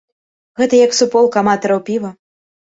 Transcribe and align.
Гэта 0.61 0.79
як 0.85 0.97
суполка 1.01 1.45
аматараў 1.45 1.85
піва. 1.91 2.15